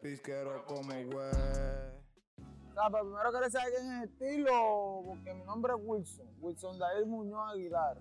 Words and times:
pisquero 0.00 0.64
como 0.64 0.88
güey. 0.88 1.08
O 2.70 2.74
sea, 2.74 2.90
pero 2.90 3.04
primero 3.04 3.32
quería 3.32 3.50
saber 3.50 3.72
quién 3.74 3.92
es 3.92 4.10
estilo, 4.10 5.02
porque 5.06 5.34
mi 5.34 5.44
nombre 5.44 5.72
es 5.74 5.80
Wilson. 5.82 6.28
Wilson 6.40 6.78
David 6.78 7.06
Muñoz 7.06 7.52
Aguilar. 7.52 7.98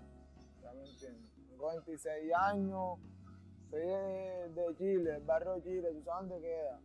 Ya 0.61 0.71
me 0.73 0.89
entiendes. 0.89 1.31
Tengo 1.49 1.67
26 1.67 2.33
años. 2.33 2.99
Soy 3.69 3.79
de, 3.79 4.75
Chile, 4.77 5.15
el 5.15 5.23
barrio 5.23 5.59
Chile. 5.61 5.89
¿Tú 5.93 6.03
sabes 6.03 6.29
dónde 6.29 6.47
queda? 6.47 6.79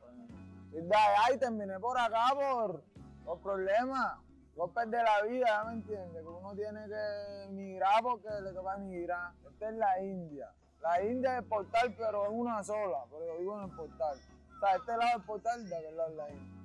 Bueno, 0.00 0.26
de 0.70 1.34
y 1.34 1.38
terminé 1.38 1.78
por 1.78 1.98
acá 1.98 2.28
por, 2.34 2.82
por 3.24 3.40
problemas. 3.40 4.18
Golpes 4.56 4.90
de 4.90 5.02
la 5.02 5.22
vida, 5.22 5.46
ya 5.46 5.64
me 5.64 5.72
entiendes. 5.74 6.22
Que 6.22 6.28
uno 6.28 6.54
tiene 6.54 6.86
que 6.86 7.44
emigrar 7.44 8.02
porque 8.02 8.28
le 8.42 8.52
toca 8.52 8.76
emigrar. 8.76 9.32
Esta 9.46 9.68
es 9.68 9.76
la 9.76 10.02
India. 10.02 10.50
La 10.80 11.02
India 11.02 11.32
es 11.32 11.42
el 11.42 11.48
portal, 11.48 11.94
pero 11.96 12.24
es 12.24 12.30
una 12.32 12.64
sola. 12.64 13.04
Pero 13.10 13.26
yo 13.26 13.38
vivo 13.38 13.58
en 13.58 13.70
el 13.70 13.76
portal. 13.76 14.18
O 14.56 14.58
sea, 14.58 14.76
este 14.76 14.96
lado 14.96 15.18
es 15.18 15.24
portal, 15.24 15.68
de 15.68 15.92
la 15.92 16.30
India. 16.30 16.62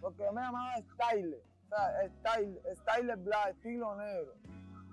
Porque 0.00 0.22
yo 0.24 0.32
me 0.32 0.42
llamaba 0.42 0.76
Style. 0.78 1.36
O 1.36 1.68
sea, 1.68 2.08
Style, 2.08 2.60
Style 2.76 3.16
Black, 3.16 3.48
estilo 3.50 3.94
negro. 3.96 4.34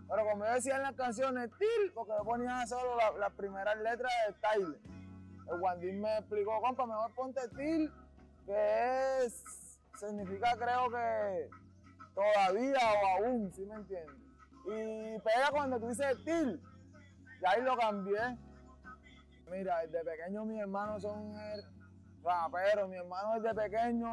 Pero 0.08 0.24
como 0.30 0.46
yo 0.46 0.54
decía 0.54 0.76
en 0.76 0.84
las 0.84 0.96
canciones, 0.96 1.50
Style, 1.56 1.92
porque 1.94 2.14
yo 2.18 2.24
ponía 2.24 2.68
solo 2.68 2.98
las 2.98 3.16
la 3.16 3.30
primeras 3.32 3.78
letras 3.78 4.12
de 4.28 4.34
Style. 4.34 4.80
El 5.52 5.60
Wandín 5.60 6.02
me 6.02 6.18
explicó, 6.18 6.62
compa, 6.62 6.86
mejor 6.86 7.14
ponte 7.14 7.42
Style, 7.48 7.92
que 8.46 9.26
es, 9.26 9.80
significa 10.00 10.56
creo 10.58 10.90
que 10.90 11.50
todavía 12.14 12.78
o 12.78 13.24
aún, 13.24 13.52
¿sí 13.54 13.66
me 13.66 13.76
entiendes? 13.76 14.16
Y 14.66 15.20
pega 15.20 15.50
cuando 15.52 15.80
tú 15.80 15.88
dices 15.90 16.18
Style, 16.22 16.60
y 17.42 17.46
ahí 17.46 17.62
lo 17.62 17.78
cambié. 17.78 18.38
Mira, 19.52 19.82
desde 19.82 20.04
pequeño 20.04 20.46
mis 20.46 20.60
hermanos 20.60 21.04
son 21.04 21.32
raperos, 22.26 22.90
mi 22.90 22.98
hermano 22.98 23.40
desde 23.40 23.56
pequeño 23.56 24.10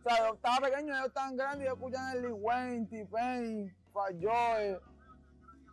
o 0.00 0.02
sea, 0.02 0.26
yo 0.26 0.34
estaba 0.34 0.66
pequeño, 0.66 0.94
ellos 0.94 1.08
estaban 1.08 1.36
grandes 1.36 1.60
y 1.60 1.68
yo 1.68 1.74
escuchaban 1.74 2.16
el 2.16 2.22
Lil 2.22 2.32
Wayne, 2.32 2.86
T-Pain, 2.86 3.76
Fat 3.92 4.12
Joy, 4.18 4.78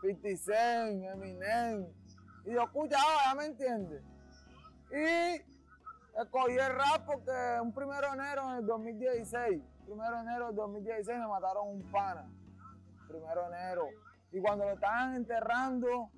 50 0.02 0.44
Cent, 0.44 1.04
Eminem. 1.06 1.88
Y 2.46 2.52
yo 2.52 2.64
escuchaba, 2.64 3.24
ya 3.26 3.36
me 3.36 3.46
entiendes. 3.46 4.04
Y 4.92 6.22
escogí 6.22 6.58
el 6.58 6.76
rap 6.76 7.06
porque 7.06 7.32
un 7.62 7.74
primero 7.74 8.08
de 8.08 8.14
enero 8.16 8.50
en 8.50 8.56
el 8.58 8.66
2016, 8.66 9.64
primero 9.86 10.16
de 10.18 10.22
enero 10.24 10.48
del 10.48 10.56
2016 10.56 11.20
me 11.20 11.28
mataron 11.28 11.70
un 11.70 11.92
pana. 11.92 12.30
Primero 13.08 13.50
de 13.50 13.56
enero. 13.56 13.88
Y 14.34 14.42
cuando 14.42 14.66
lo 14.66 14.74
estaban 14.74 15.16
enterrando, 15.16 16.12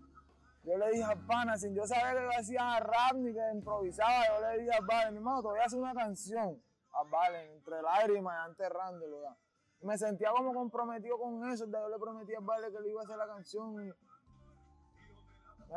yo 0.63 0.77
le 0.77 0.91
dije 0.91 1.03
al 1.03 1.25
pana, 1.25 1.57
sin 1.57 1.73
yo 1.73 1.85
saber 1.85 2.17
que 2.17 2.23
yo 2.23 2.39
hacía 2.39 2.79
rap 2.79 3.13
ni 3.15 3.33
que 3.33 3.41
improvisaba, 3.53 4.23
yo 4.27 4.47
le 4.47 4.59
dije 4.59 4.77
al 4.77 4.85
pana, 4.85 5.11
mi 5.11 5.17
hermano, 5.17 5.41
te 5.41 5.47
voy 5.47 5.59
a 5.59 5.77
una 5.77 5.93
canción 5.93 6.61
a 6.91 7.03
Valen 7.03 7.51
entre 7.51 7.81
lágrimas 7.81 8.35
y 8.35 8.49
enterrándolo 8.49 9.21
ya. 9.21 9.37
Me 9.81 9.97
sentía 9.97 10.31
como 10.31 10.53
comprometido 10.53 11.17
con 11.17 11.49
eso, 11.49 11.65
yo 11.65 11.89
le 11.89 11.97
prometí 11.97 12.35
a 12.35 12.41
Vale 12.41 12.69
que 12.71 12.79
le 12.81 12.89
iba 12.89 13.01
a 13.01 13.03
hacer 13.03 13.17
la 13.17 13.27
canción. 13.27 13.75
Me 13.75 13.93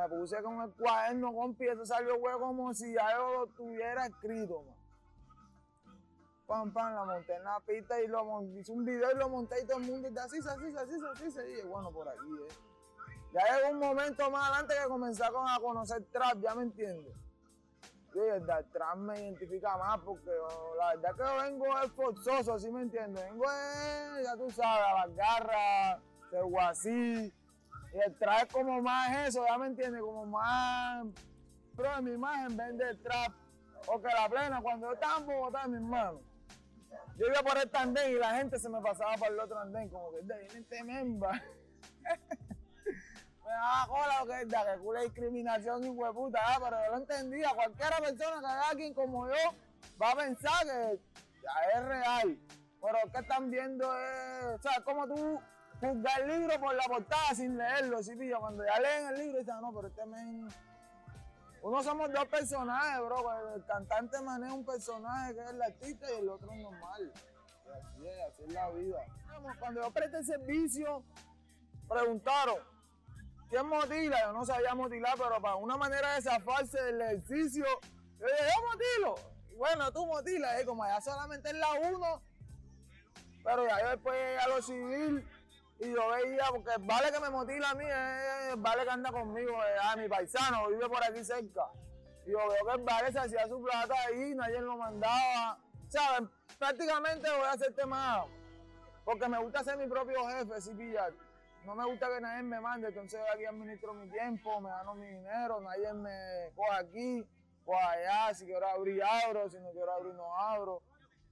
puse 0.09 0.43
con 0.43 0.61
el 0.61 0.73
cuaderno, 0.75 1.33
compi, 1.33 1.69
eso 1.69 1.85
salió 1.85 2.19
güey 2.19 2.35
como 2.39 2.73
si 2.75 2.95
ya 2.95 3.13
yo 3.13 3.33
lo 3.33 3.47
tuviera 3.49 4.07
escrito, 4.07 4.63
man. 4.63 4.77
Pam, 6.47 6.73
pam, 6.73 6.95
la 6.95 7.05
monté 7.05 7.35
en 7.35 7.45
la 7.45 7.61
pista 7.61 8.01
y 8.01 8.07
lo 8.09 8.25
monté, 8.25 8.61
hice 8.61 8.73
un 8.73 8.85
video 8.85 9.13
y 9.13 9.17
lo 9.17 9.29
monté 9.29 9.63
y 9.63 9.67
todo 9.67 9.79
el 9.79 9.85
mundo 9.85 10.09
dice 10.09 10.21
así, 10.21 10.39
así, 10.39 10.49
así, 10.49 10.77
así, 10.77 10.95
así, 11.27 11.41
y 11.41 11.55
dije, 11.55 11.65
bueno, 11.65 11.93
por 11.93 12.09
aquí, 12.09 12.19
eh. 12.19 12.72
Ya 13.33 13.57
llegó 13.57 13.71
un 13.71 13.79
momento 13.79 14.31
más 14.31 14.49
adelante 14.49 14.75
que 14.81 14.89
comencé 14.89 15.25
a 15.25 15.61
conocer 15.61 16.05
trap, 16.13 16.39
ya 16.41 16.55
me 16.55 16.65
entiendes. 16.65 17.15
Sí, 18.13 18.19
el 18.19 18.51
atrás 18.51 18.97
me 18.99 19.19
identifica 19.19 19.75
más 19.79 19.99
porque 20.01 20.29
oh, 20.29 20.75
la 20.77 20.95
verdad 20.97 21.17
que 21.17 21.45
vengo 21.45 21.79
es 21.79 21.93
forzoso, 21.93 22.59
¿sí 22.59 22.71
me 22.71 22.83
entiendes? 22.83 23.25
Vengo, 23.25 23.45
es, 23.45 24.25
ya 24.25 24.37
tú 24.37 24.51
sabes, 24.51 24.87
las 24.99 25.17
garras, 25.17 26.03
de 26.31 26.59
así. 26.61 27.33
Y 27.95 27.99
el 27.99 28.15
trap 28.19 28.49
es 28.49 28.53
como 28.53 28.83
más 28.83 29.29
eso, 29.29 29.43
ya 29.49 29.57
me 29.57 29.69
entiendes, 29.69 30.03
como 30.03 30.27
más. 30.27 31.07
Pero 31.75 31.99
en 31.99 32.05
mi 32.05 32.13
imagen 32.13 32.55
vende 32.55 32.91
el 32.91 33.03
trap. 33.03 33.33
Porque 33.87 34.09
la 34.09 34.29
plena, 34.29 34.61
cuando 34.61 34.89
yo 34.89 34.93
estaba 34.93 35.19
en 35.19 35.27
Bogotá, 35.27 35.67
mi 35.67 35.77
hermano, 35.77 36.21
yo 37.17 37.27
iba 37.27 37.43
por 37.43 37.57
este 37.57 37.79
andén 37.79 38.13
y 38.13 38.19
la 38.19 38.35
gente 38.35 38.59
se 38.59 38.69
me 38.69 38.81
pasaba 38.81 39.15
por 39.15 39.29
el 39.29 39.41
otro 39.41 39.59
andén, 39.59 39.89
como 39.89 40.11
que 40.13 40.21
de 40.23 40.47
este 40.47 40.85
memba. 40.85 41.33
Daba 43.63 43.87
cola 43.87 44.21
lo 44.21 44.27
que 44.27 44.43
es 44.43 44.47
que 44.49 44.79
culo 44.81 45.01
discriminación 45.03 45.85
y 45.85 45.89
hueputa, 45.89 46.41
ah, 46.45 46.59
pero 46.63 46.85
yo 46.85 46.91
lo 46.91 46.97
entendía. 46.99 47.51
Cualquiera 47.55 47.99
persona 47.99 48.37
que 48.37 48.47
vea 48.47 48.69
alguien 48.69 48.95
como 48.95 49.29
yo 49.29 49.35
va 50.01 50.11
a 50.11 50.17
pensar 50.17 50.65
que 50.65 51.01
ya 51.43 51.79
es 51.79 51.85
real. 51.85 52.39
Pero 52.81 53.13
que 53.13 53.19
están 53.21 53.51
viendo 53.51 53.97
es, 53.97 54.45
o 54.55 54.63
sea, 54.63 54.83
como 54.85 55.07
tú 55.07 55.41
juzgas 55.81 56.19
el 56.19 56.29
libro 56.29 56.61
por 56.61 56.75
la 56.75 56.85
portada 56.85 57.35
sin 57.35 57.57
leerlo, 57.57 58.03
¿sí, 58.03 58.17
pillo? 58.17 58.41
Cuando 58.41 58.65
ya 58.65 58.81
leen 58.81 59.07
el 59.09 59.19
libro 59.19 59.39
dicen, 59.39 59.61
no, 59.61 59.73
pero 59.73 59.89
este 59.89 60.05
men... 60.07 60.49
Uno 61.63 61.81
somos 61.81 62.13
dos 62.13 62.27
personajes, 62.27 63.01
bro. 63.05 63.55
El 63.55 63.65
cantante 63.65 64.21
maneja 64.21 64.53
un 64.53 64.65
personaje 64.65 65.33
que 65.35 65.41
es 65.43 65.51
el 65.51 65.63
artista 65.63 66.07
y 66.13 66.19
el 66.19 66.29
otro 66.29 66.53
es 66.53 66.61
normal. 66.61 67.13
Así 67.73 68.07
es, 68.09 68.21
así 68.29 68.43
es 68.43 68.53
la 68.53 68.69
vida. 68.71 69.05
Cuando 69.61 69.81
yo 69.81 69.91
presté 69.93 70.25
servicio, 70.25 71.05
preguntaron, 71.89 72.57
¿Quién 73.53 73.67
motila? 73.67 74.19
Yo 74.19 74.33
no 74.33 74.47
sabía 74.47 74.75
motilar, 74.75 75.13
pero 75.19 75.39
para 75.43 75.57
una 75.57 75.77
manera 75.77 76.15
de 76.15 76.23
zafarse 76.23 76.83
del 76.85 77.03
ejercicio, 77.03 77.67
yo 78.19 78.27
dije, 78.27 78.45
yo 78.49 78.67
motilo. 78.67 79.31
Bueno, 79.59 79.93
tú 79.93 80.07
motilas, 80.07 80.59
¿eh? 80.59 80.65
como 80.65 80.83
allá 80.83 81.03
solamente 81.03 81.51
es 81.51 81.57
la 81.57 81.71
uno, 81.73 82.23
pero 83.45 83.69
ya 83.69 83.83
yo 83.83 83.91
después 83.91 84.17
llegué 84.17 84.39
a 84.39 84.49
lo 84.49 84.63
civil 84.63 85.29
y 85.81 85.93
yo 85.93 86.09
veía, 86.09 86.47
porque 86.49 86.71
vale 86.81 87.13
que 87.13 87.21
me 87.21 87.29
motila 87.29 87.69
a 87.69 87.75
mí, 87.75 87.85
es 87.85 88.57
vale 88.57 88.85
que 88.85 88.91
anda 88.91 89.13
conmigo, 89.13 89.55
a 89.83 89.97
mi 89.97 90.09
paisano, 90.09 90.69
vive 90.69 90.89
por 90.89 91.05
aquí 91.05 91.23
cerca. 91.23 91.67
Y 92.25 92.31
yo 92.31 92.39
veo 92.39 92.67
que 92.67 92.73
el 92.73 92.85
vale 92.85 93.13
se 93.13 93.19
hacía 93.19 93.47
su 93.49 93.63
plata 93.63 93.95
ahí, 94.09 94.35
nadie 94.35 94.63
lo 94.63 94.79
mandaba. 94.79 95.59
¿Sabes? 95.89 96.31
Prácticamente 96.59 97.29
voy 97.29 97.47
a 97.47 97.51
hacer 97.51 97.75
tema 97.75 98.25
porque 99.05 99.29
me 99.29 99.37
gusta 99.41 99.63
ser 99.63 99.77
mi 99.77 99.89
propio 99.89 100.27
jefe, 100.27 100.59
si 100.63 100.73
pillar 100.73 101.13
no 101.65 101.75
me 101.75 101.85
gusta 101.85 102.09
que 102.09 102.21
nadie 102.21 102.43
me 102.43 102.61
mande, 102.61 102.89
entonces 102.89 103.21
aquí 103.33 103.45
administro 103.45 103.95
mi 103.95 104.09
tiempo, 104.11 104.61
me 104.61 104.69
gano 104.69 104.95
mi 104.95 105.07
dinero, 105.07 105.61
nadie 105.61 105.93
me 105.93 106.51
coja 106.55 106.79
aquí, 106.79 107.25
coja 107.65 107.91
allá, 107.91 108.35
si 108.35 108.47
quiero 108.47 108.67
abrir 108.67 109.03
abro, 109.03 109.49
si 109.49 109.59
no 109.61 109.71
quiero 109.71 109.93
abrir 109.93 110.15
no 110.15 110.37
abro. 110.37 110.83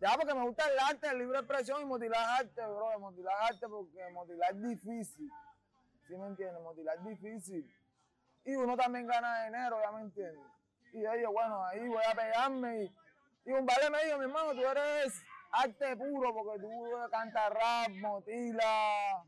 Ya 0.00 0.14
porque 0.16 0.32
me 0.32 0.42
gusta 0.42 0.66
el 0.66 0.78
arte, 0.78 1.08
el 1.08 1.18
libre 1.18 1.38
expresión 1.38 1.82
y 1.82 1.84
motilar 1.84 2.40
arte, 2.40 2.60
bro, 2.62 2.98
motilar 3.00 3.34
arte 3.42 3.68
porque 3.68 4.10
motilar 4.12 4.52
es 4.52 4.62
difícil. 4.62 5.30
¿Sí 6.06 6.16
me 6.16 6.26
entiendes? 6.28 6.62
Motilar 6.62 6.96
es 6.96 7.04
difícil. 7.04 7.74
Y 8.44 8.54
uno 8.56 8.76
también 8.76 9.06
gana 9.06 9.44
dinero, 9.44 9.78
ya 9.82 9.92
me 9.92 10.02
entiendes. 10.02 10.46
Y 10.92 11.02
yo 11.02 11.32
bueno, 11.32 11.64
ahí 11.66 11.86
voy 11.86 12.02
a 12.10 12.14
pegarme 12.14 12.84
y, 12.84 12.94
y 13.44 13.52
un 13.52 13.66
vale 13.66 13.90
me 13.90 14.04
dijo, 14.04 14.18
mi 14.18 14.24
hermano, 14.24 14.52
tú 14.52 14.60
eres 14.60 15.22
arte 15.52 15.96
puro 15.96 16.34
porque 16.34 16.60
tú 16.60 16.70
cantas 17.10 17.50
rap, 17.50 17.90
motila, 18.00 19.24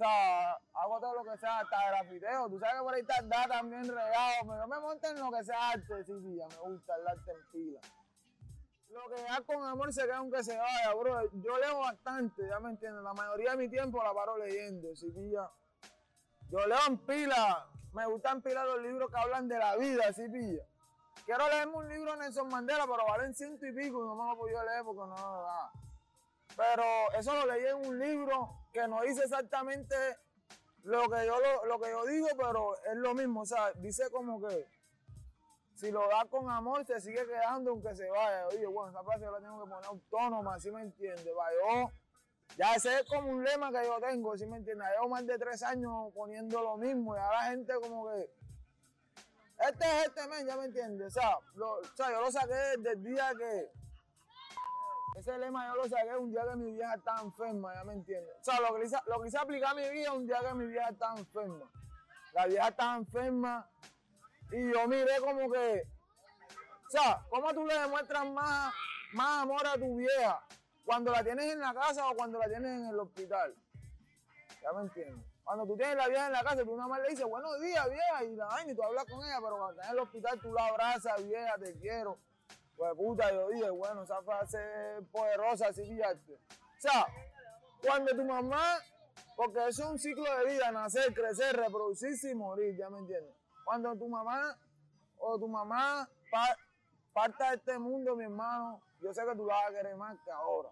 o 0.00 0.02
sea, 0.02 0.52
hago 0.72 0.98
todo 0.98 1.14
lo 1.22 1.30
que 1.30 1.36
sea, 1.36 1.58
hasta 1.58 1.76
grafiteo. 1.90 2.48
Tú 2.48 2.58
sabes 2.58 2.76
que 2.76 2.82
por 2.82 2.94
ahí 2.94 3.02
está 3.02 3.48
también 3.48 3.86
regado, 3.86 4.34
pero 4.48 4.66
me 4.66 4.80
monté 4.80 5.08
en 5.08 5.20
lo 5.20 5.30
que 5.30 5.44
sea 5.44 5.70
arte, 5.72 6.04
sí, 6.04 6.12
sí, 6.22 6.38
me 6.38 6.70
gusta 6.70 6.96
el 6.96 7.08
arte 7.08 7.30
en 7.32 7.50
pila. 7.52 7.80
Lo 8.88 9.14
que 9.14 9.22
da 9.22 9.40
con 9.42 9.62
amor 9.62 9.92
se 9.92 10.02
queda 10.02 10.16
aunque 10.16 10.42
se 10.42 10.56
vaya, 10.56 10.94
bro. 10.94 11.30
Yo 11.32 11.58
leo 11.58 11.80
bastante, 11.80 12.48
ya 12.48 12.58
me 12.60 12.70
entiendes. 12.70 13.04
La 13.04 13.12
mayoría 13.12 13.50
de 13.50 13.56
mi 13.58 13.68
tiempo 13.68 14.02
la 14.02 14.14
paro 14.14 14.38
leyendo, 14.38 14.96
sí, 14.96 15.10
pilla. 15.10 15.50
Yo 16.48 16.66
leo 16.66 16.78
en 16.88 16.96
pila. 17.06 17.68
Me 17.92 18.06
gustan 18.06 18.40
pila 18.40 18.64
los 18.64 18.80
libros 18.80 19.10
que 19.10 19.20
hablan 19.20 19.48
de 19.48 19.58
la 19.58 19.76
vida, 19.76 20.12
sí, 20.14 20.26
pilla. 20.30 20.64
Quiero 21.26 21.46
leerme 21.50 21.76
un 21.76 21.88
libro 21.88 22.12
de 22.12 22.18
Nelson 22.20 22.48
Mandela, 22.48 22.86
pero 22.86 23.04
valen 23.06 23.34
ciento 23.34 23.66
y 23.66 23.72
pico 23.72 24.02
y 24.02 24.06
no 24.06 24.14
me 24.16 24.24
lo 24.24 24.48
he 24.48 24.64
leer 24.64 24.82
porque 24.82 25.00
no, 25.00 25.42
da. 25.42 25.72
Pero 26.56 26.84
eso 27.18 27.34
lo 27.34 27.46
leí 27.46 27.66
en 27.66 27.86
un 27.86 27.98
libro 27.98 28.66
que 28.72 28.86
no 28.86 29.00
dice 29.02 29.22
exactamente 29.24 29.96
lo 30.82 31.08
que 31.08 31.26
yo 31.26 31.36
lo, 31.66 31.78
que 31.80 31.90
yo 31.90 32.04
digo, 32.06 32.28
pero 32.36 32.76
es 32.84 32.96
lo 32.96 33.14
mismo. 33.14 33.42
O 33.42 33.46
sea, 33.46 33.72
dice 33.74 34.10
como 34.10 34.40
que 34.40 34.66
si 35.74 35.90
lo 35.90 36.08
da 36.08 36.24
con 36.26 36.50
amor, 36.50 36.84
se 36.84 37.00
sigue 37.00 37.26
quedando 37.26 37.70
aunque 37.70 37.94
se 37.94 38.08
vaya. 38.08 38.46
Oye, 38.48 38.66
bueno, 38.66 38.90
esa 38.90 39.02
frase 39.02 39.24
yo 39.24 39.32
la 39.32 39.40
tengo 39.40 39.64
que 39.64 39.70
poner 39.70 39.84
autónoma, 39.86 40.58
¿sí 40.58 40.70
me 40.70 40.82
entiende? 40.82 41.24
yo, 41.24 41.90
ya 42.56 42.74
ese 42.74 43.00
es 43.00 43.04
como 43.04 43.30
un 43.30 43.44
lema 43.44 43.70
que 43.70 43.84
yo 43.84 43.98
tengo, 44.00 44.36
¿sí 44.36 44.46
me 44.46 44.58
entiende? 44.58 44.84
Llevo 44.92 45.08
más 45.08 45.26
de 45.26 45.38
tres 45.38 45.62
años 45.62 46.12
poniendo 46.14 46.60
lo 46.60 46.76
mismo 46.76 47.14
y 47.14 47.18
ahora 47.18 47.44
la 47.44 47.50
gente 47.50 47.74
como 47.80 48.10
que. 48.10 48.30
Este 49.68 49.84
es 49.84 50.06
este 50.06 50.26
men, 50.28 50.46
ya 50.46 50.56
me 50.56 50.64
entiende. 50.64 51.04
O 51.04 51.10
sea, 51.10 51.36
o 51.36 51.80
sea, 51.94 52.10
yo 52.10 52.20
lo 52.20 52.32
saqué 52.32 52.54
desde 52.78 52.92
el 52.92 53.02
día 53.02 53.30
que 53.36 53.70
ese 55.16 55.38
lema 55.38 55.66
yo 55.68 55.74
lo 55.74 55.88
saqué 55.88 56.16
un 56.16 56.30
día 56.30 56.42
que 56.48 56.56
mi 56.56 56.72
vieja 56.72 56.94
estaba 56.94 57.20
enferma, 57.20 57.74
ya 57.74 57.84
me 57.84 57.94
entiendes. 57.94 58.34
O 58.40 58.44
sea, 58.44 58.60
lo 58.60 58.74
que, 58.74 58.84
hice, 58.84 58.96
lo 59.06 59.20
que 59.20 59.28
hice 59.28 59.38
aplicar 59.38 59.72
a 59.72 59.74
mi 59.74 59.88
vida 59.90 60.12
un 60.12 60.26
día 60.26 60.38
que 60.40 60.54
mi 60.54 60.66
vieja 60.66 60.88
estaba 60.88 61.18
enferma. 61.18 61.70
La 62.32 62.46
vieja 62.46 62.68
estaba 62.68 62.96
enferma 62.96 63.70
y 64.52 64.72
yo 64.72 64.88
miré 64.88 65.20
como 65.20 65.50
que, 65.50 65.82
o 66.86 66.90
sea, 66.90 67.24
¿cómo 67.28 67.52
tú 67.52 67.66
le 67.66 67.78
demuestras 67.78 68.30
más, 68.30 68.72
más 69.12 69.42
amor 69.42 69.66
a 69.66 69.74
tu 69.74 69.96
vieja? 69.96 70.44
Cuando 70.84 71.12
la 71.12 71.22
tienes 71.22 71.52
en 71.52 71.60
la 71.60 71.74
casa 71.74 72.08
o 72.08 72.14
cuando 72.14 72.38
la 72.38 72.48
tienes 72.48 72.80
en 72.80 72.86
el 72.86 72.98
hospital. 72.98 73.54
Ya 74.62 74.72
me 74.72 74.82
entiendes. 74.82 75.26
Cuando 75.44 75.66
tú 75.66 75.76
tienes 75.76 75.96
la 75.96 76.08
vieja 76.08 76.26
en 76.26 76.32
la 76.32 76.42
casa, 76.42 76.64
tú 76.64 76.76
nada 76.76 76.88
más 76.88 77.00
le 77.00 77.08
dices 77.08 77.24
buenos 77.26 77.60
días, 77.60 77.88
vieja, 77.90 78.24
y 78.24 78.36
la 78.36 78.46
vaina, 78.46 78.72
y 78.72 78.74
tú 78.74 78.82
hablas 78.84 79.04
con 79.04 79.24
ella, 79.24 79.38
pero 79.42 79.56
cuando 79.56 79.70
estás 79.70 79.86
en 79.86 79.92
el 79.92 79.98
hospital, 79.98 80.40
tú 80.40 80.52
la 80.52 80.66
abrazas, 80.66 81.24
vieja, 81.24 81.58
te 81.58 81.78
quiero. 81.78 82.18
Pues 82.80 82.94
puta, 82.94 83.30
yo 83.30 83.46
dije, 83.50 83.68
bueno, 83.68 84.04
esa 84.04 84.22
frase 84.22 84.58
poderosa, 85.12 85.68
así 85.68 85.82
pillarte. 85.82 86.32
O 86.32 86.80
sea, 86.80 87.06
cuando 87.86 88.16
tu 88.16 88.24
mamá, 88.24 88.78
porque 89.36 89.68
eso 89.68 89.82
es 89.82 89.90
un 89.90 89.98
ciclo 89.98 90.24
de 90.38 90.46
vida, 90.46 90.72
nacer, 90.72 91.12
crecer, 91.12 91.54
reproducirse 91.54 92.30
y 92.30 92.34
morir, 92.34 92.74
¿ya 92.78 92.88
me 92.88 93.00
entiendes? 93.00 93.36
Cuando 93.66 93.94
tu 93.96 94.08
mamá 94.08 94.56
o 95.18 95.38
tu 95.38 95.46
mamá 95.46 96.08
parta 97.12 97.50
de 97.50 97.56
este 97.56 97.78
mundo, 97.78 98.16
mi 98.16 98.24
hermano, 98.24 98.80
yo 99.02 99.12
sé 99.12 99.26
que 99.26 99.36
tú 99.36 99.44
la 99.44 99.56
vas 99.56 99.68
a 99.68 99.74
querer 99.74 99.96
más 99.96 100.18
que 100.24 100.30
ahora. 100.30 100.70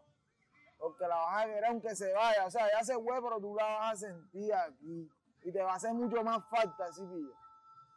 Porque 0.79 1.07
la 1.07 1.15
vas 1.15 1.43
a 1.43 1.45
querer 1.45 1.67
aunque 1.67 1.95
se 1.95 2.11
vaya. 2.15 2.47
O 2.47 2.51
sea, 2.51 2.73
ya 2.73 2.83
se 2.85 2.95
fue, 2.95 3.21
pero 3.21 3.39
tú 3.39 3.55
la 3.55 3.65
vas 3.65 3.93
a 3.93 3.97
sentir 3.97 4.55
aquí. 4.55 5.13
Y 5.43 5.53
te 5.53 5.63
va 5.63 5.75
a 5.75 5.77
hacer 5.77 5.93
mucho 5.93 6.25
más 6.25 6.43
falta, 6.49 6.87
así 6.87 7.05
pilla. 7.05 7.37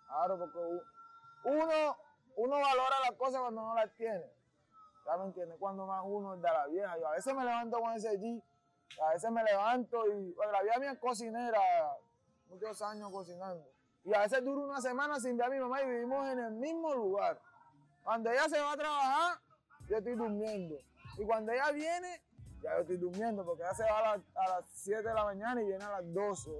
Claro, 0.06 0.38
porque 0.38 0.60
uno, 1.46 1.96
uno 2.36 2.51
valora 2.51 3.00
las 3.01 3.12
cosas 3.18 3.42
cuando 3.42 3.62
no 3.62 3.75
las 3.75 3.94
tiene. 3.95 4.25
¿Ya 5.06 5.18
me 5.18 5.25
entiendes? 5.25 5.57
Cuando 5.60 5.86
más 5.86 6.04
uno 6.06 6.36
es 6.36 6.42
de 6.42 6.48
la 6.50 6.68
vieja. 6.68 6.98
Yo 7.00 7.07
a 7.07 7.12
veces 7.12 7.33
me 7.33 7.44
levanto 7.44 7.80
con 7.80 7.94
ese 7.94 8.19
G. 8.19 8.44
A 9.01 9.13
veces 9.13 9.31
me 9.31 9.44
levanto 9.44 10.07
y. 10.07 10.33
Bueno, 10.33 10.51
la 10.51 10.62
vieja 10.62 10.80
mía 10.80 10.92
es 10.92 11.00
cocinera. 11.00 11.60
Muchos 12.48 12.81
años 12.81 13.12
cocinando. 13.12 13.66
Y 14.04 14.13
a 14.13 14.22
veces 14.22 14.44
duro 14.44 14.63
una 14.63 14.81
semana 14.81 15.19
sin 15.19 15.38
ver 15.38 15.48
a 15.48 15.50
mi 15.50 15.60
mamá 15.60 15.81
y 15.81 15.88
vivimos 15.88 16.28
en 16.28 16.39
el 16.39 16.51
mismo 16.51 16.94
lugar. 16.94 17.39
Cuando 18.04 18.31
ella 18.31 18.50
se 18.50 18.60
va 18.60 18.74
a 18.74 18.77
trabajar, 18.77 19.39
yo 19.88 19.98
estoy 19.98 20.16
durmiendo. 20.16 20.75
Y 21.18 21.25
cuando 21.25 21.51
ella 21.51 21.72
viene, 21.72 22.22
ya 22.63 22.75
yo 22.75 22.81
estoy 22.81 22.98
durmiendo, 22.98 23.45
porque 23.45 23.63
ella 23.63 23.74
se 23.74 23.84
va 23.84 24.13
a, 24.13 24.18
las 24.18 24.66
7 24.69 25.07
de 25.07 25.13
la 25.13 25.24
mañana 25.24 25.62
y 25.62 25.66
viene 25.66 25.84
a 25.84 25.89
las 25.89 26.13
12. 26.13 26.51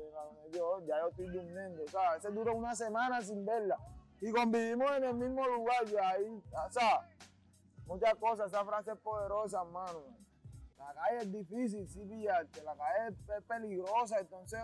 Yo, 0.51 0.85
ya 0.85 1.00
yo 1.00 1.09
estoy 1.09 1.27
durmiendo. 1.27 1.83
O 1.83 1.88
sea, 1.88 2.12
a 2.12 2.13
veces 2.15 2.33
dura 2.33 2.51
una 2.51 2.75
semana 2.75 3.21
sin 3.21 3.45
verla. 3.45 3.77
Y 4.21 4.31
convivimos 4.31 4.89
en 4.97 5.03
el 5.03 5.15
mismo 5.15 5.45
lugar, 5.47 5.83
y 5.88 5.97
ahí, 5.97 6.27
o 6.27 6.71
sea, 6.71 7.09
muchas 7.88 8.13
cosas. 8.15 8.47
Esa 8.47 8.63
frase 8.63 8.91
es 8.91 9.00
poderosa, 9.00 9.62
hermano. 9.62 10.03
La 10.77 10.94
calle 10.94 11.18
es 11.19 11.31
difícil, 11.31 11.88
sí, 11.88 12.06
pillarte. 12.06 12.63
La 12.63 12.75
calle 12.75 13.09
es, 13.09 13.44
peligrosa, 13.44 14.19
entonces 14.19 14.59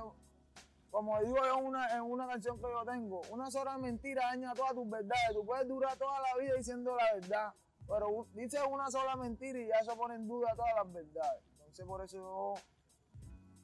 como 0.89 1.19
digo 1.19 1.37
en 1.45 1.65
una, 1.65 1.95
en 1.95 2.01
una 2.01 2.27
canción 2.27 2.57
que 2.57 2.63
yo 2.63 2.83
tengo, 2.85 3.21
una 3.29 3.51
sola 3.51 3.77
mentira 3.77 4.23
daña 4.23 4.53
todas 4.53 4.73
tus 4.73 4.89
verdades. 4.89 5.33
Tú 5.33 5.45
puedes 5.45 5.67
durar 5.67 5.95
toda 5.97 6.21
la 6.21 6.41
vida 6.41 6.55
diciendo 6.55 6.95
la 6.95 7.13
verdad, 7.13 7.53
pero 7.87 8.25
dices 8.33 8.61
una 8.69 8.89
sola 8.89 9.15
mentira 9.15 9.59
y 9.59 9.67
ya 9.67 9.75
eso 9.79 9.95
pone 9.95 10.15
en 10.15 10.27
duda 10.27 10.55
todas 10.55 10.73
las 10.75 10.91
verdades. 10.91 11.43
Entonces 11.59 11.85
por 11.85 12.03
eso 12.03 12.17
yo 12.17 12.53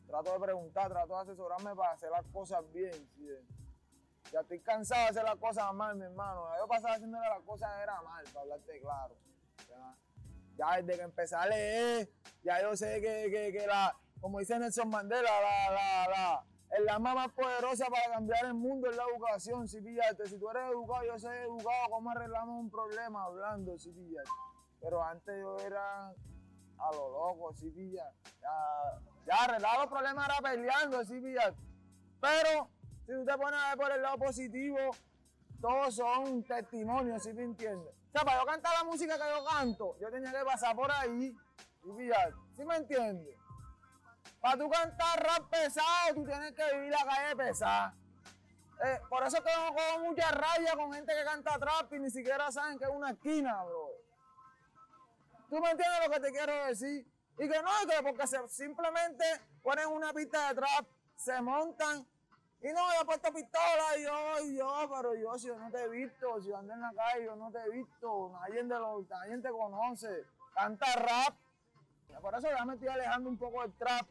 trato 0.05 0.33
de 0.33 0.39
preguntar, 0.39 0.91
trato 0.91 1.15
de 1.15 1.21
asesorarme 1.21 1.75
para 1.75 1.93
hacer 1.93 2.11
las 2.11 2.25
cosas 2.27 2.61
bien. 2.71 3.07
Ya 4.33 4.39
estoy 4.39 4.59
cansado 4.61 5.03
de 5.03 5.09
hacer 5.09 5.23
las 5.23 5.35
cosas 5.35 5.71
mal, 5.75 5.95
mi 5.95 6.05
hermano. 6.05 6.47
Yo 6.57 6.67
pasaba 6.67 6.95
haciendo 6.95 7.19
las 7.19 7.41
cosas 7.45 7.69
era 7.83 8.01
mal, 8.01 8.23
para 8.25 8.41
hablarte 8.41 8.81
claro. 8.81 9.15
Ya, 10.57 10.81
desde 10.81 10.97
que 10.97 11.03
empecé 11.03 11.35
a 11.35 11.45
leer, 11.45 12.09
ya 12.43 12.61
yo 12.61 12.75
sé 12.75 12.99
que, 12.99 13.51
que, 13.51 13.67
la, 13.67 13.95
como 14.19 14.39
dice 14.39 14.57
Nelson 14.57 14.89
Mandela, 14.89 15.29
la, 15.29 15.71
la, 15.71 16.09
la 16.09 16.45
el 16.77 16.89
arma 16.89 17.13
más 17.13 17.31
poderosa 17.33 17.85
para 17.85 18.15
cambiar 18.15 18.45
el 18.45 18.55
mundo 18.55 18.89
es 18.89 18.97
la 18.97 19.03
educación, 19.03 19.67
si 19.67 19.79
fíjate. 19.81 20.27
Si 20.27 20.39
tú 20.39 20.49
eres 20.49 20.71
educado, 20.71 21.03
yo 21.05 21.19
soy 21.19 21.37
educado, 21.37 21.89
¿cómo 21.89 22.09
arreglamos 22.09 22.59
un 22.59 22.71
problema 22.71 23.25
hablando, 23.25 23.77
si? 23.77 23.93
Pero 24.81 25.03
antes 25.03 25.39
yo 25.39 25.57
era 25.59 26.07
a 26.07 26.91
lo 26.93 27.11
loco, 27.11 27.53
si 27.53 27.69
fíjate. 27.69 28.15
Ya, 28.41 29.01
ya 29.27 29.43
arreglar 29.43 29.79
los 29.79 29.87
problemas 29.87 30.27
era 30.27 30.49
peleando, 30.49 31.05
si 31.05 31.21
fíjate. 31.21 31.57
Pero 32.19 32.69
si 33.05 33.11
tú 33.11 33.25
te 33.25 33.37
pones 33.37 33.59
a 33.59 33.69
ver 33.69 33.77
por 33.77 33.91
el 33.91 34.01
lado 34.01 34.17
positivo, 34.17 34.77
todos 35.61 35.95
son 35.95 36.43
testimonios, 36.43 37.23
si 37.23 37.33
me 37.33 37.43
entiendes? 37.43 37.93
O 38.09 38.11
sea, 38.11 38.23
para 38.23 38.39
yo 38.39 38.45
cantar 38.45 38.73
la 38.73 38.83
música 38.83 39.17
que 39.17 39.29
yo 39.29 39.45
canto, 39.45 39.97
yo 39.99 40.09
tenía 40.11 40.31
que 40.31 40.45
pasar 40.45 40.75
por 40.75 40.91
ahí, 40.91 41.35
y 41.83 41.97
fíjate, 41.97 42.33
¿sí 42.55 42.65
me 42.65 42.75
entiendes? 42.77 43.37
Para 44.39 44.57
tú 44.57 44.69
cantar 44.69 45.23
rap 45.23 45.49
pesado, 45.49 46.15
tú 46.15 46.25
tienes 46.25 46.51
que 46.51 46.73
vivir 46.75 46.91
la 46.91 47.05
calle 47.05 47.35
pesada. 47.35 47.95
Eh, 48.83 48.99
por 49.09 49.23
eso 49.23 49.41
que 49.41 49.49
yo 49.49 49.73
cojo 49.73 49.99
mucha 50.03 50.29
raya 50.31 50.75
con 50.75 50.91
gente 50.91 51.13
que 51.13 51.23
canta 51.23 51.57
trap 51.57 51.93
y 51.93 51.99
ni 51.99 52.09
siquiera 52.09 52.51
saben 52.51 52.77
que 52.77 52.83
es 52.83 52.91
una 52.91 53.11
esquina, 53.11 53.63
bro. 53.63 53.87
¿Tú 55.49 55.59
me 55.59 55.71
entiendes 55.71 55.99
lo 56.05 56.13
que 56.13 56.19
te 56.19 56.31
quiero 56.31 56.65
decir? 56.65 57.07
Y 57.37 57.47
que 57.47 57.61
no, 57.61 57.71
que 57.87 58.03
porque 58.03 58.27
simplemente 58.49 59.23
ponen 59.61 59.87
una 59.87 60.11
pista 60.11 60.49
de 60.49 60.55
trap, 60.55 60.87
se 61.15 61.41
montan 61.41 62.05
y 62.63 62.67
no, 62.71 62.79
he 62.93 63.05
puesto 63.05 63.33
pistola 63.33 63.97
y 63.97 64.03
yo, 64.03 64.45
y 64.45 64.57
yo, 64.57 64.89
pero 64.89 65.13
yo 65.15 65.37
si 65.37 65.47
yo 65.47 65.57
no 65.57 65.69
te 65.69 65.83
he 65.83 65.89
visto, 65.89 66.41
si 66.41 66.47
yo 66.47 66.57
ando 66.57 66.73
en 66.73 66.79
la 66.79 66.93
calle, 66.93 67.25
yo 67.25 67.35
no 67.35 67.51
te 67.51 67.59
he 67.59 67.69
visto, 67.69 68.31
nadie, 68.31 68.63
de 68.63 68.79
los, 68.79 69.09
nadie 69.09 69.37
te 69.39 69.49
conoce, 69.49 70.25
canta 70.53 70.85
rap. 70.95 71.35
Por 72.21 72.35
eso 72.35 72.47
ya 72.49 72.63
me 72.63 72.75
estoy 72.75 72.87
alejando 72.87 73.29
un 73.29 73.37
poco 73.37 73.63
del 73.63 73.73
trap 73.73 74.07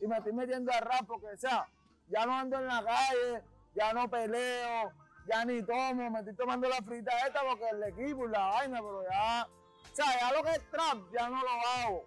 y 0.00 0.06
me 0.06 0.18
estoy 0.18 0.32
metiendo 0.32 0.72
a 0.72 0.78
rap 0.78 1.04
porque, 1.04 1.36
sea, 1.36 1.66
ya 2.08 2.24
no 2.24 2.34
ando 2.34 2.60
en 2.60 2.66
la 2.68 2.84
calle, 2.84 3.42
ya 3.74 3.92
no 3.92 4.08
peleo, 4.08 4.92
ya 5.26 5.44
ni 5.44 5.60
tomo, 5.64 6.10
me 6.10 6.20
estoy 6.20 6.36
tomando 6.36 6.68
la 6.68 6.76
frita 6.76 7.10
esta 7.26 7.40
porque 7.40 7.68
el 7.70 7.82
equipo 7.82 8.28
y 8.28 8.30
la 8.30 8.50
vaina, 8.50 8.78
pero 8.78 9.02
ya, 9.02 9.48
o 9.48 9.94
sea, 9.96 10.20
ya 10.20 10.32
lo 10.32 10.44
que 10.44 10.50
es 10.50 10.70
trap, 10.70 10.98
ya 11.12 11.28
no 11.28 11.42
lo 11.42 11.50
hago. 11.50 12.04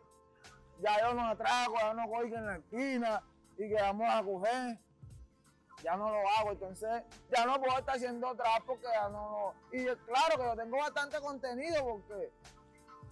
Ya 0.80 1.02
yo 1.02 1.14
no 1.14 1.28
atraco, 1.28 1.76
ya 1.78 1.94
no 1.94 2.08
cojo 2.08 2.24
en 2.24 2.46
la 2.46 2.56
esquina 2.56 3.24
y 3.58 3.68
que 3.68 3.82
vamos 3.82 4.08
a 4.10 4.24
coger. 4.24 4.87
Ya 5.84 5.96
no 5.96 6.10
lo 6.10 6.18
hago, 6.38 6.52
entonces 6.52 7.04
ya 7.36 7.46
no 7.46 7.60
puedo 7.60 7.78
estar 7.78 7.96
haciendo 7.96 8.36
trap 8.36 8.64
porque 8.66 8.88
ya 8.92 9.10
no 9.10 9.54
lo... 9.72 9.78
Y 9.78 9.86
claro 9.86 10.38
que 10.38 10.44
yo 10.44 10.56
tengo 10.56 10.78
bastante 10.78 11.20
contenido 11.20 11.84
porque 11.84 12.32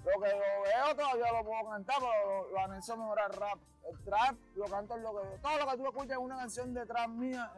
lo 0.06 0.21
que 0.21 0.29
yo 0.29 0.38
veo 0.63 0.95
todavía 0.95 1.31
lo 1.31 1.45
puedo 1.45 1.69
cantar, 1.69 1.97
pero 2.00 2.51
lo, 2.51 2.59
anexo 2.59 2.97
mejor 2.97 3.19
al 3.19 3.33
rap. 3.33 3.59
El 3.89 4.03
trap 4.03 4.36
lo 4.55 4.65
canto 4.65 4.98
lo 4.98 5.22
que 5.22 5.38
Todo 5.39 5.60
lo 5.60 5.67
que 5.67 5.77
tú 5.77 5.86
escuchas 5.86 6.17
en 6.17 6.24
una 6.24 6.38
canción 6.38 6.74
de 6.74 6.86
trap 6.86 7.10
mía, 7.10 7.53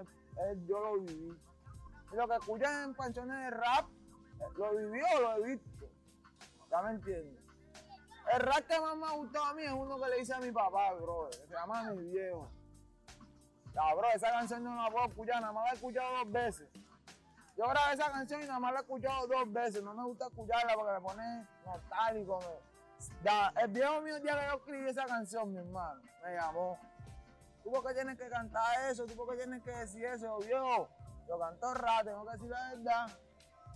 yo 0.65 0.79
lo 0.79 0.99
viví. 0.99 1.37
Y 2.11 2.15
lo 2.15 2.27
que 2.27 2.35
escuchas 2.35 2.85
en 2.85 2.93
canciones 2.93 3.37
de 3.37 3.49
rap, 3.49 3.85
lo 4.55 4.75
viví 4.75 4.99
o 5.15 5.21
lo 5.21 5.35
he 5.35 5.49
visto. 5.55 5.89
¿Ya 6.69 6.81
me 6.81 6.91
entiendes? 6.91 7.47
El 8.33 8.39
rap 8.41 8.67
que 8.67 8.79
más 8.79 8.97
me 8.97 9.05
ha 9.05 9.11
gustado 9.11 9.45
a 9.45 9.53
mí 9.53 9.63
es 9.63 9.71
uno 9.71 9.97
que 9.97 10.09
le 10.09 10.19
hice 10.19 10.33
a 10.33 10.39
mi 10.39 10.51
papá, 10.51 10.93
bro. 10.93 11.29
se 11.31 11.47
llama 11.47 11.83
Mi 11.91 12.03
Viejo. 12.03 12.49
Ya, 13.77 13.93
bro, 13.93 14.07
esa 14.09 14.31
canción 14.31 14.63
no 14.63 14.75
la 14.75 14.89
puedo 14.89 15.05
escuchar, 15.05 15.39
nada 15.39 15.53
más 15.53 15.65
la 15.65 15.71
he 15.71 15.75
escuchado 15.75 16.17
dos 16.17 16.31
veces. 16.31 16.67
Yo 17.55 17.67
grabé 17.67 17.93
esa 17.93 18.11
canción 18.11 18.41
y 18.41 18.47
nada 18.47 18.59
más 18.59 18.73
la 18.73 18.79
he 18.79 18.81
escuchado 18.81 19.27
dos 19.27 19.53
veces. 19.53 19.83
No 19.83 19.93
me 19.93 20.03
gusta 20.03 20.25
escucharla 20.25 20.73
porque 20.73 20.93
me 20.93 21.01
pone 21.01 21.47
nostálgico. 21.63 22.39
Ya, 23.23 23.53
el 23.61 23.67
viejo 23.67 24.01
mío 24.01 24.15
el 24.15 24.23
día 24.23 24.33
que 24.39 24.47
yo 24.47 24.57
escribí 24.57 24.89
esa 24.89 25.05
canción, 25.05 25.51
mi 25.51 25.59
hermano, 25.59 26.01
me 26.23 26.33
llamó. 26.33 26.79
Tú 27.63 27.71
por 27.71 27.85
qué 27.85 27.93
tienes 27.93 28.17
que 28.17 28.27
cantar 28.29 28.89
eso, 28.89 29.05
tú 29.05 29.15
por 29.15 29.29
qué 29.29 29.43
tienes 29.43 29.61
que 29.61 29.69
decir 29.69 30.05
eso, 30.05 30.39
viejo. 30.39 30.89
Yo 31.27 31.37
canto 31.37 31.73
rap, 31.75 32.03
tengo 32.03 32.25
que 32.25 32.31
decir 32.31 32.49
la 32.49 32.69
verdad. 32.69 33.19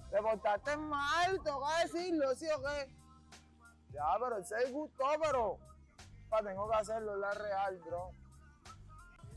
Te 0.09 0.17
portaste 0.19 0.77
mal, 0.77 1.39
tengo 1.43 1.63
que 1.63 1.83
decirlo, 1.83 2.35
¿sí 2.35 2.47
o 2.49 2.59
qué? 2.59 2.89
Ya, 3.91 4.15
pero 4.19 4.37
él 4.37 4.45
se 4.45 4.71
gustó, 4.71 5.05
pero 5.21 5.59
pa, 6.27 6.41
tengo 6.41 6.67
que 6.71 6.77
hacerlo, 6.77 7.13
es 7.13 7.19
la 7.19 7.31
real, 7.31 7.77
bro. 7.85 8.09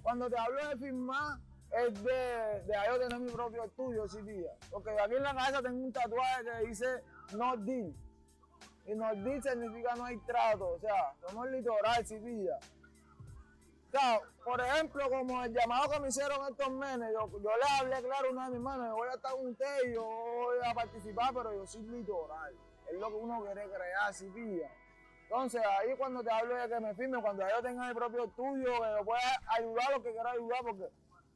Cuando 0.04 0.28
te 0.28 0.38
hablo 0.38 0.68
de 0.68 0.76
firmar, 0.76 1.38
es 1.70 2.04
de, 2.04 2.62
de 2.66 2.75
yo 2.87 2.99
tener 3.00 3.20
mi 3.20 3.30
propio 3.30 3.64
estudio, 3.64 4.06
sí, 4.06 4.20
día. 4.20 4.52
Porque 4.70 4.90
aquí 4.90 5.14
en 5.14 5.23
la 5.23 5.34
cabeza 5.34 5.62
tengo 5.62 5.82
un 5.82 5.92
tatuaje 5.92 6.44
que 6.44 6.66
dice 6.68 7.02
no 7.32 7.56
deal. 7.56 7.94
Y 8.84 8.94
no 8.94 9.14
deal 9.14 9.42
significa 9.42 9.94
no 9.96 10.04
hay 10.04 10.18
trato, 10.18 10.73
o 10.73 10.78
sea, 10.78 11.14
somos 11.26 11.49
litoral, 11.50 12.04
sí, 12.04 12.18
día. 12.18 12.58
O 13.88 13.90
sea, 13.90 14.20
por 14.44 14.61
ejemplo, 14.61 15.08
como 15.08 15.42
el 15.42 15.54
llamado 15.54 15.90
que 15.90 16.00
me 16.00 16.08
hicieron 16.08 16.38
estos 16.50 16.70
menes, 16.70 17.11
yo, 17.14 17.30
yo 17.40 17.50
les 17.56 17.80
hablé 17.80 18.02
claro 18.02 18.28
a 18.28 18.30
una 18.30 18.44
de 18.44 18.50
mis 18.50 18.61
manos, 18.61 18.88
yo 18.88 18.94
voy 18.96 19.08
a 19.08 19.14
estar 19.14 19.32
con 19.32 19.46
usted 19.46 19.88
y 19.88 19.94
yo 19.94 20.02
voy 20.04 20.58
a 20.66 20.75
participar, 20.75 21.32
pero 21.32 21.54
yo 21.54 21.66
soy 21.66 21.82
litoral. 21.84 22.54
Es 22.92 23.00
lo 23.00 23.08
que 23.08 23.14
uno 23.14 23.42
quiere 23.42 23.70
crear, 23.70 24.12
sí. 24.12 24.30
Entonces, 25.34 25.62
ahí 25.66 25.96
cuando 25.96 26.22
te 26.22 26.30
hablo 26.30 26.54
de 26.54 26.68
que 26.68 26.78
me 26.78 26.94
firme, 26.94 27.20
cuando 27.20 27.42
yo 27.48 27.60
tenga 27.60 27.88
mi 27.88 27.94
propio 27.94 28.24
estudio, 28.26 28.66
que 28.66 28.90
yo 28.98 29.04
pueda 29.04 29.40
ayudar 29.48 29.90
lo 29.90 30.00
que 30.00 30.12
quiero 30.12 30.28
ayudar, 30.28 30.60
porque 30.62 30.88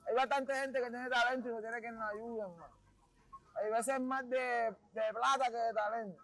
hay 0.07 0.15
bastante 0.15 0.55
gente 0.55 0.81
que 0.81 0.89
tiene 0.89 1.11
talento 1.11 1.49
y 1.49 1.53
no 1.53 1.61
tiene 1.61 1.81
que 1.81 1.91
nos 1.91 2.11
ayuden 2.13 2.59
más. 2.59 2.71
Hay 3.57 3.73
veces 3.73 4.01
más 4.01 4.31
de, 4.31 4.77
plata 4.93 5.51
que 5.51 5.57
de 5.57 5.75
talento. 5.75 6.23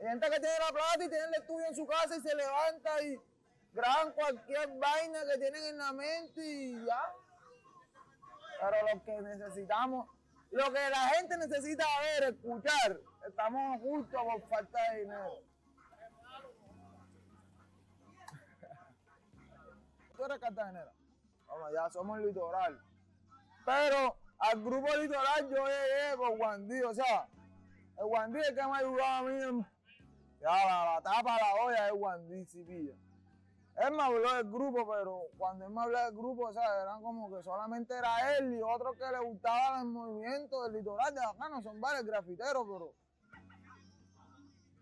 Hay 0.00 0.06
gente 0.08 0.30
que 0.30 0.40
tiene 0.40 0.58
la 0.58 0.72
plata 0.72 1.04
y 1.04 1.08
tiene 1.08 1.24
el 1.26 1.34
estudio 1.34 1.64
en 1.64 1.76
su 1.76 1.86
casa 1.86 2.16
y 2.16 2.20
se 2.20 2.34
levanta 2.34 3.02
y 3.04 3.20
graban 3.72 4.12
cualquier 4.12 4.68
vaina 4.76 5.20
que 5.32 5.38
tienen 5.38 5.64
en 5.66 5.78
la 5.78 5.92
mente 5.92 6.44
y 6.44 6.84
ya. 6.84 7.12
Pero 8.60 8.94
lo 8.94 9.04
que 9.04 9.22
necesitamos, 9.22 10.08
lo 10.50 10.64
que 10.72 10.90
la 10.90 11.08
gente 11.10 11.36
necesita 11.36 11.84
ver, 12.00 12.34
escuchar, 12.34 12.98
estamos 13.28 13.80
justos 13.80 14.20
por 14.24 14.48
falta 14.48 14.78
de 14.90 15.02
dinero. 15.02 15.53
Tú 20.24 20.32
eres 20.32 20.40
cartagenera. 20.40 20.90
Vamos, 21.46 21.70
ya 21.74 21.90
somos 21.90 22.18
litoral. 22.18 22.80
Pero 23.66 24.16
al 24.38 24.64
grupo 24.64 24.96
litoral 24.96 25.50
yo 25.50 25.66
llegué 25.66 26.16
con 26.16 26.40
Wandy, 26.40 26.82
o 26.82 26.94
sea, 26.94 27.28
el 27.98 28.04
Wandy 28.06 28.38
es 28.38 28.48
el 28.48 28.54
que 28.54 28.62
me 28.62 28.72
ha 28.72 28.76
ayudado 28.76 29.04
a 29.04 29.22
mí 29.22 29.66
ya, 30.40 30.48
la, 30.48 30.94
la 30.94 31.00
tapa, 31.02 31.36
la 31.36 31.62
olla 31.62 31.88
es 31.88 31.92
Wandy, 31.94 32.46
si 32.46 32.64
pilla. 32.64 32.94
Él 33.76 33.92
me 33.92 34.02
habló 34.02 34.34
del 34.34 34.50
grupo, 34.50 34.88
pero 34.90 35.24
cuando 35.36 35.66
él 35.66 35.70
me 35.72 35.82
habló 35.82 35.98
del 35.98 36.14
grupo, 36.14 36.46
o 36.46 36.52
sea, 36.54 36.82
eran 36.82 37.02
como 37.02 37.30
que 37.30 37.42
solamente 37.42 37.94
era 37.94 38.38
él 38.38 38.54
y 38.54 38.62
otro 38.62 38.92
que 38.92 39.04
le 39.04 39.18
gustaba 39.18 39.82
el 39.82 39.88
movimiento 39.88 40.62
del 40.62 40.72
litoral 40.72 41.14
de 41.14 41.20
acá, 41.20 41.50
no 41.50 41.60
son 41.60 41.78
varios 41.82 42.06
grafiteros, 42.06 42.66
pero 42.66 42.94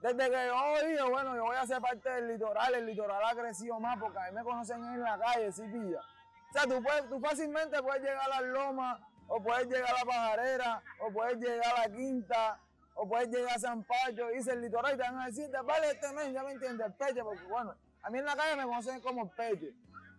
desde 0.02 0.30
que 0.30 0.46
yo 0.46 0.86
dije, 0.88 1.02
bueno, 1.08 1.36
yo 1.36 1.44
voy 1.44 1.56
a 1.56 1.66
ser 1.66 1.80
parte 1.80 2.10
del 2.10 2.28
litoral, 2.28 2.74
el 2.74 2.86
litoral 2.86 3.22
ha 3.24 3.34
crecido 3.34 3.78
más 3.78 3.98
porque 4.00 4.18
a 4.18 4.24
mí 4.24 4.32
me 4.32 4.42
conocen 4.42 4.84
en 4.84 5.00
la 5.00 5.16
calle, 5.16 5.52
sí 5.52 5.62
pilla. 5.62 6.00
O 6.00 6.52
sea, 6.52 6.62
tú, 6.64 6.82
puedes, 6.82 7.08
tú 7.08 7.20
fácilmente 7.20 7.80
puedes 7.80 8.02
llegar 8.02 8.20
a 8.20 8.40
las 8.40 8.42
lomas, 8.42 9.00
o 9.28 9.40
puedes 9.40 9.66
llegar 9.68 9.88
a 9.88 9.98
la 10.00 10.04
pajarera, 10.04 10.82
o 11.00 11.12
puedes 11.12 11.38
llegar 11.38 11.74
a 11.76 11.88
la 11.88 11.94
quinta, 11.94 12.60
o 12.94 13.08
puedes 13.08 13.28
llegar 13.28 13.54
a 13.54 13.58
San 13.58 13.84
Pacho, 13.84 14.28
dice 14.28 14.52
el 14.52 14.62
litoral 14.62 14.94
y 14.94 14.96
te 14.96 15.02
van 15.04 15.18
a 15.20 15.26
decir, 15.26 15.48
vale 15.64 15.90
este 15.90 16.12
mes, 16.12 16.32
ya 16.32 16.42
me 16.42 16.52
entiendes, 16.52 16.86
el 16.86 16.94
peche, 16.94 17.22
porque 17.22 17.44
bueno, 17.44 17.74
a 18.02 18.10
mí 18.10 18.18
en 18.18 18.24
la 18.24 18.36
calle 18.36 18.56
me 18.56 18.64
conocen 18.64 19.00
como 19.00 19.22
el 19.22 19.30
peche. 19.30 19.72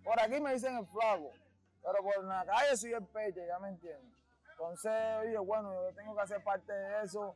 Por 0.04 0.20
aquí 0.20 0.40
me 0.40 0.54
dicen 0.54 0.78
el 0.78 0.88
flaco, 0.88 1.32
pero 1.84 2.02
por 2.02 2.24
la 2.24 2.46
calle 2.46 2.78
soy 2.78 2.94
el 2.94 3.06
peche, 3.06 3.46
ya 3.46 3.60
me 3.60 3.70
entiendes. 3.70 4.18
Entonces, 4.52 4.92
oye, 5.22 5.38
bueno, 5.40 5.74
yo 5.74 5.94
tengo 5.94 6.16
que 6.16 6.22
hacer 6.22 6.44
parte 6.44 6.72
de 6.72 7.04
eso. 7.04 7.36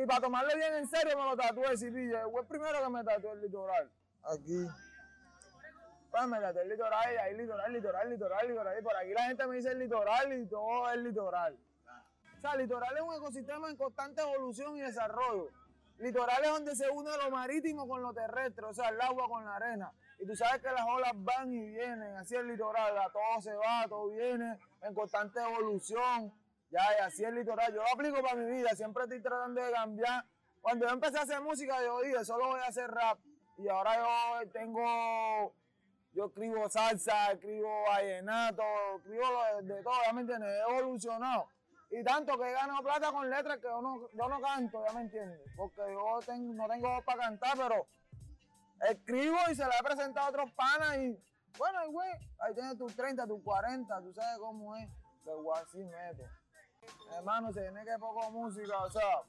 Y 0.00 0.06
para 0.06 0.20
tomarle 0.20 0.54
bien 0.54 0.74
en 0.74 0.86
serio 0.86 1.18
me 1.18 1.24
lo 1.24 1.36
tatué, 1.36 1.76
Cipilla. 1.76 2.22
Fue 2.30 2.42
el 2.42 2.46
primero 2.46 2.80
que 2.80 2.88
me 2.88 3.02
tatué 3.02 3.32
el 3.32 3.40
litoral. 3.40 3.90
Aquí. 4.22 4.64
Pues 6.08 6.26
me 6.28 6.40
tatué 6.40 6.62
el 6.62 6.68
litoral 6.68 7.14
y 7.14 7.16
ahí 7.16 7.36
litoral, 7.36 7.72
litoral, 7.72 8.08
litoral, 8.08 8.48
litoral. 8.48 8.78
Y 8.78 8.82
por 8.82 8.96
aquí 8.96 9.12
la 9.12 9.24
gente 9.24 9.46
me 9.48 9.56
dice 9.56 9.72
el 9.72 9.80
litoral 9.80 10.32
y 10.40 10.46
todo 10.46 10.88
es 10.90 10.98
litoral. 10.98 11.58
O 12.36 12.40
sea, 12.40 12.54
litoral 12.54 12.96
es 12.96 13.02
un 13.02 13.14
ecosistema 13.14 13.70
en 13.70 13.76
constante 13.76 14.22
evolución 14.22 14.76
y 14.76 14.82
desarrollo. 14.82 15.48
Litoral 15.98 16.44
es 16.44 16.50
donde 16.50 16.76
se 16.76 16.88
une 16.90 17.10
lo 17.16 17.30
marítimo 17.32 17.88
con 17.88 18.00
lo 18.00 18.14
terrestre, 18.14 18.66
o 18.66 18.72
sea, 18.72 18.90
el 18.90 19.00
agua 19.00 19.28
con 19.28 19.44
la 19.44 19.56
arena. 19.56 19.92
Y 20.20 20.26
tú 20.26 20.36
sabes 20.36 20.62
que 20.62 20.70
las 20.70 20.86
olas 20.86 21.10
van 21.16 21.52
y 21.52 21.70
vienen, 21.70 22.16
así 22.18 22.36
el 22.36 22.46
litoral, 22.46 22.94
todo 23.12 23.42
se 23.42 23.52
va, 23.52 23.84
todo 23.88 24.10
viene 24.10 24.60
en 24.80 24.94
constante 24.94 25.40
evolución. 25.40 26.32
Ya, 26.70 26.80
y 26.98 27.02
así 27.02 27.22
es 27.22 27.28
el 27.28 27.36
litoral. 27.36 27.72
Yo 27.72 27.82
lo 27.82 27.92
aplico 27.92 28.22
para 28.22 28.36
mi 28.36 28.50
vida, 28.50 28.70
siempre 28.74 29.04
estoy 29.04 29.22
tratando 29.22 29.62
de 29.62 29.72
cambiar. 29.72 30.24
Cuando 30.60 30.86
yo 30.86 30.92
empecé 30.92 31.18
a 31.18 31.22
hacer 31.22 31.40
música, 31.40 31.82
yo 31.82 32.00
dije, 32.02 32.24
solo 32.24 32.48
voy 32.48 32.60
a 32.60 32.66
hacer 32.66 32.90
rap. 32.90 33.18
Y 33.58 33.68
ahora 33.68 33.96
yo 33.96 34.50
tengo, 34.50 35.54
yo 36.12 36.26
escribo 36.26 36.68
salsa, 36.68 37.32
escribo 37.32 37.84
vallenato, 37.88 38.62
escribo 38.98 39.24
de, 39.62 39.82
todo, 39.82 39.94
ya 40.04 40.12
me 40.12 40.20
entiendes, 40.20 40.50
he 40.50 40.78
evolucionado. 40.78 41.48
Y 41.90 42.04
tanto 42.04 42.38
que 42.38 42.48
he 42.48 42.52
ganado 42.52 42.82
plata 42.82 43.10
con 43.10 43.30
letras 43.30 43.56
que 43.58 43.66
yo 43.66 43.80
no, 43.80 44.08
yo 44.12 44.28
no 44.28 44.40
canto, 44.40 44.84
ya 44.86 44.92
me 44.92 45.00
entiendes. 45.02 45.40
Porque 45.56 45.80
yo 45.90 46.18
tengo, 46.26 46.52
no 46.52 46.68
tengo 46.68 46.88
voz 46.90 47.04
para 47.04 47.22
cantar, 47.22 47.56
pero 47.56 47.86
escribo 48.90 49.38
y 49.50 49.54
se 49.54 49.66
la 49.66 49.74
he 49.80 49.82
presentado 49.82 50.26
a 50.26 50.30
otros 50.30 50.52
panas 50.52 50.98
y 50.98 51.18
bueno, 51.56 51.90
güey, 51.90 52.10
ahí 52.38 52.54
tienes 52.54 52.76
tus 52.76 52.94
30, 52.94 53.26
tus 53.26 53.42
40, 53.42 54.00
tú 54.02 54.12
sabes 54.12 54.38
cómo 54.38 54.76
es. 54.76 54.88
Igual 55.26 55.62
así 55.62 55.84
meto. 55.84 56.22
Hermano, 57.16 57.52
se 57.52 57.62
tiene 57.62 57.84
que 57.84 57.98
poco 57.98 58.30
música, 58.30 58.78
o 58.78 58.90
sea, 58.90 59.22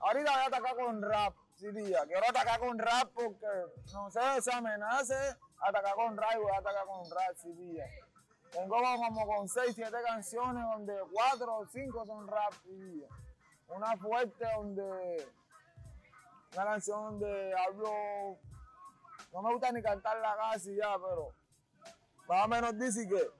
ahorita 0.00 0.30
voy 0.32 0.40
a 0.40 0.46
atacar 0.46 0.76
con 0.76 1.02
rap, 1.02 1.34
sí, 1.56 1.70
día. 1.72 2.04
Quiero 2.06 2.22
atacar 2.28 2.60
con 2.60 2.78
rap 2.78 3.10
porque, 3.14 3.46
no 3.92 4.10
sé, 4.10 4.20
o 4.20 4.42
sea, 4.42 4.60
me 4.60 4.76
nace 4.78 5.14
atacar 5.58 5.94
con 5.94 6.16
rap 6.16 6.32
y 6.34 6.38
voy 6.38 6.52
a 6.52 6.58
atacar 6.58 6.86
con 6.86 7.10
rap, 7.10 7.36
sí, 7.36 7.52
día. 7.52 7.86
Tengo 8.50 8.76
como 8.76 9.26
con 9.26 9.48
6, 9.48 9.72
7 9.74 9.96
canciones 10.06 10.62
donde 10.74 10.94
4 11.10 11.56
o 11.56 11.66
5 11.66 12.06
son 12.06 12.28
rap, 12.28 12.52
sí, 12.64 12.74
día. 12.74 13.08
Una 13.68 13.96
fuerte 13.96 14.44
donde, 14.54 15.26
una 16.52 16.64
canción 16.64 17.02
donde 17.02 17.54
hablo, 17.54 18.38
no 19.32 19.42
me 19.42 19.52
gusta 19.52 19.72
ni 19.72 19.82
cantarla 19.82 20.36
casi 20.36 20.76
ya, 20.76 20.94
pero 20.98 21.32
más 22.28 22.44
o 22.44 22.48
menos 22.48 22.78
dice 22.78 23.08
que, 23.08 23.30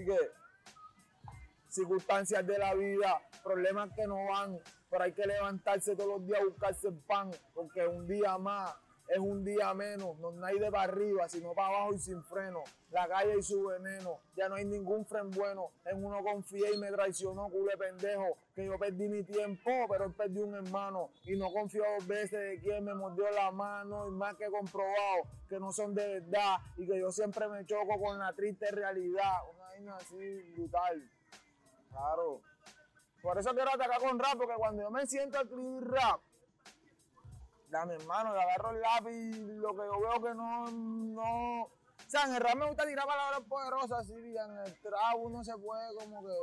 y 0.00 0.04
que 0.04 0.18
circunstancias 1.76 2.46
de 2.46 2.58
la 2.58 2.74
vida, 2.74 3.20
problemas 3.44 3.90
que 3.94 4.06
no 4.06 4.16
van, 4.26 4.58
pero 4.90 5.04
hay 5.04 5.12
que 5.12 5.26
levantarse 5.26 5.94
todos 5.94 6.18
los 6.18 6.26
días 6.26 6.40
a 6.40 6.44
buscarse 6.44 6.88
el 6.88 6.98
pan, 6.98 7.30
porque 7.54 7.86
un 7.86 8.06
día 8.06 8.36
más 8.38 8.74
es 9.08 9.18
un 9.18 9.44
día 9.44 9.72
menos, 9.72 10.18
no 10.18 10.44
hay 10.44 10.58
de 10.58 10.70
para 10.70 10.84
arriba, 10.84 11.28
sino 11.28 11.54
para 11.54 11.68
abajo 11.68 11.94
y 11.94 11.98
sin 11.98 12.22
freno. 12.24 12.64
La 12.90 13.06
calle 13.06 13.38
y 13.38 13.42
su 13.42 13.64
veneno, 13.64 14.18
ya 14.36 14.48
no 14.48 14.56
hay 14.56 14.64
ningún 14.64 15.04
fren 15.06 15.30
bueno. 15.30 15.70
En 15.84 16.04
uno 16.04 16.22
confié 16.24 16.74
y 16.74 16.78
me 16.78 16.90
traicionó, 16.90 17.48
culé 17.48 17.76
pendejo, 17.76 18.36
que 18.54 18.64
yo 18.64 18.78
perdí 18.78 19.08
mi 19.08 19.22
tiempo, 19.22 19.70
pero 19.88 20.06
él 20.06 20.12
perdió 20.12 20.44
un 20.44 20.54
hermano. 20.54 21.10
Y 21.24 21.36
no 21.36 21.52
confío 21.52 21.84
dos 21.98 22.06
veces 22.06 22.32
de 22.32 22.60
quien 22.60 22.84
me 22.84 22.94
mordió 22.94 23.30
la 23.30 23.50
mano 23.52 24.08
y 24.08 24.10
más 24.10 24.34
que 24.36 24.46
comprobado 24.46 25.22
que 25.48 25.60
no 25.60 25.72
son 25.72 25.94
de 25.94 26.20
verdad 26.20 26.56
y 26.76 26.86
que 26.86 26.98
yo 26.98 27.10
siempre 27.12 27.46
me 27.48 27.64
choco 27.64 28.00
con 28.00 28.18
la 28.18 28.32
triste 28.32 28.70
realidad. 28.72 29.34
Una 29.54 29.64
vaina 29.66 29.96
así 29.96 30.52
brutal. 30.56 31.10
Claro. 31.96 32.42
Por 33.22 33.38
eso 33.38 33.54
quiero 33.54 33.70
atacar 33.70 34.00
con 34.00 34.18
rap, 34.18 34.36
porque 34.36 34.54
cuando 34.54 34.82
yo 34.82 34.90
me 34.90 35.06
siento 35.06 35.38
a 35.38 35.42
escribir 35.42 35.82
rap, 35.88 36.20
dame 37.70 37.94
hermano, 37.94 38.34
le 38.34 38.42
agarro 38.42 38.70
el 38.70 38.80
lápiz, 38.80 39.38
lo 39.38 39.70
que 39.70 39.82
yo 39.82 40.00
veo 40.00 40.22
que 40.22 40.34
no, 40.34 40.70
no. 40.70 41.62
O 41.62 41.70
sea, 42.06 42.24
en 42.24 42.34
el 42.34 42.40
rap 42.40 42.54
me 42.54 42.66
gusta 42.66 42.86
tirar 42.86 43.06
palabras 43.06 43.40
poderosas, 43.48 44.06
sí, 44.06 44.14
y 44.14 44.36
en 44.36 44.58
el 44.58 44.80
trap 44.80 45.16
uno 45.16 45.42
se 45.42 45.56
puede 45.58 45.94
como 45.96 46.24
que. 46.24 46.34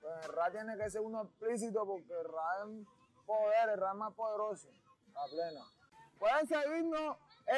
Pues 0.00 0.14
en 0.14 0.30
el 0.30 0.36
rap 0.36 0.52
tiene 0.52 0.76
que 0.76 0.90
ser 0.90 1.00
uno 1.00 1.22
explícito 1.24 1.84
porque 1.84 2.12
el 2.12 2.24
rap 2.24 2.68
es 2.68 2.86
poder, 3.26 3.68
el 3.70 3.80
rap 3.80 3.92
es 3.92 3.98
más 3.98 4.14
poderoso. 4.14 4.68
La 5.12 5.24
plena. 5.26 5.64
Pueden 6.18 6.46
seguirnos 6.46 7.16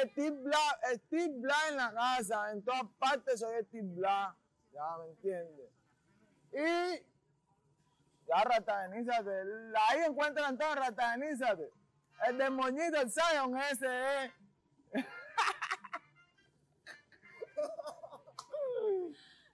Steve 0.09 0.37
Black, 0.41 0.79
Steve 0.95 1.33
Black 1.37 1.69
en 1.69 1.77
la 1.77 1.93
casa, 1.93 2.51
en 2.51 2.63
todas 2.63 2.83
partes 2.97 3.39
soy 3.39 3.63
Steve 3.65 3.87
Black, 3.95 4.35
ya 4.73 4.97
me 4.97 5.05
entiendes. 5.11 5.69
Y 6.51 7.08
ya 8.29 8.43
ratagenízate, 8.43 9.31
ahí 9.89 9.99
encuentran 10.07 10.57
todo, 10.57 10.75
ratagenízate. 10.75 11.71
El 12.27 12.37
del 12.37 12.51
moñito, 12.51 13.01
el 13.01 13.11
Zion, 13.11 13.57
ese 13.57 14.25
es. 14.25 14.31